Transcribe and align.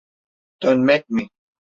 Dönmek 0.61 1.09
mi? 1.09 1.29